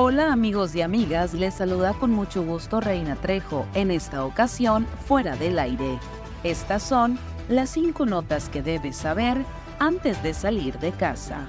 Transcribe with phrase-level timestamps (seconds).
[0.00, 5.34] Hola amigos y amigas, les saluda con mucho gusto Reina Trejo, en esta ocasión fuera
[5.34, 5.98] del aire.
[6.44, 9.44] Estas son las cinco notas que debes saber
[9.80, 11.40] antes de salir de casa.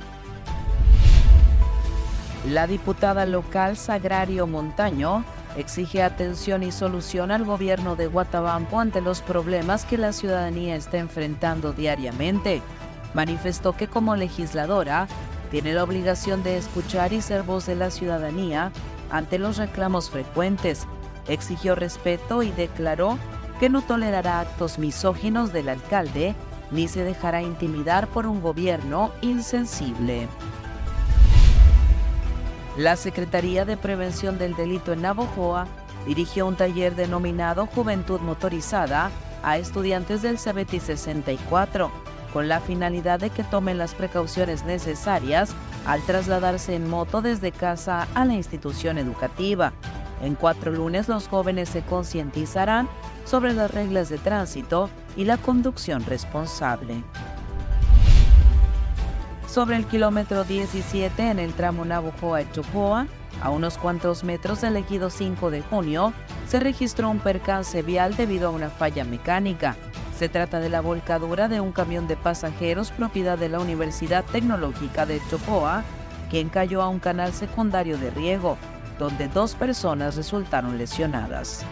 [2.48, 5.24] La diputada local Sagrario Montaño
[5.56, 10.98] exige atención y solución al gobierno de Guatabampo ante los problemas que la ciudadanía está
[10.98, 12.64] enfrentando diariamente.
[13.14, 15.08] Manifestó que como legisladora
[15.52, 18.72] tiene la obligación de escuchar y ser voz de la ciudadanía
[19.10, 20.86] ante los reclamos frecuentes.
[21.28, 23.18] Exigió respeto y declaró
[23.60, 26.36] que no tolerará actos misóginos del alcalde
[26.72, 30.28] ni se dejará intimidar por un gobierno insensible.
[32.78, 35.68] La Secretaría de Prevención del Delito en Navojoa
[36.06, 39.12] dirigió un taller denominado Juventud Motorizada
[39.44, 41.92] a estudiantes del CBT 64
[42.34, 45.52] con la finalidad de que tomen las precauciones necesarias
[45.86, 49.74] al trasladarse en moto desde casa a la institución educativa.
[50.22, 52.90] En cuatro lunes los jóvenes se concientizarán
[53.26, 57.04] sobre las reglas de tránsito y la conducción responsable.
[59.48, 63.08] Sobre el kilómetro 17 en el tramo Navojoa-Chopoa,
[63.42, 66.14] a unos cuantos metros del ejido 5 de junio,
[66.48, 69.76] se registró un percance vial debido a una falla mecánica.
[70.20, 75.06] Se trata de la volcadura de un camión de pasajeros propiedad de la Universidad Tecnológica
[75.06, 75.86] de Chopoa,
[76.30, 78.58] quien cayó a un canal secundario de riego,
[78.98, 81.66] donde dos personas resultaron lesionadas.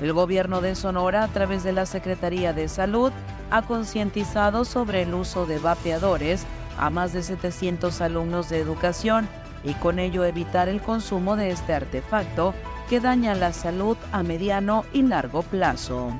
[0.00, 3.12] El gobierno de Sonora, a través de la Secretaría de Salud,
[3.50, 6.46] ha concientizado sobre el uso de vapeadores
[6.78, 9.28] a más de 700 alumnos de educación
[9.64, 12.54] y con ello evitar el consumo de este artefacto
[12.88, 16.10] que daña la salud a mediano y largo plazo.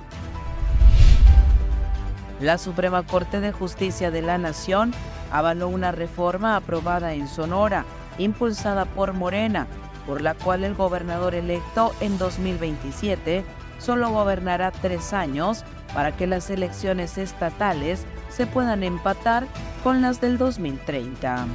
[2.41, 4.92] La Suprema Corte de Justicia de la Nación
[5.33, 7.84] avaló una reforma aprobada en Sonora,
[8.19, 9.67] impulsada por Morena,
[10.06, 13.45] por la cual el gobernador electo en 2027
[13.78, 15.64] solo gobernará tres años
[15.95, 19.46] para que las elecciones estatales se puedan empatar
[19.83, 21.46] con las del 2030.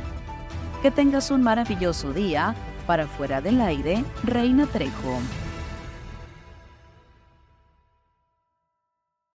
[0.81, 2.56] Que tengas un maravilloso día
[2.91, 5.18] para fuera del aire, Reina Trejo.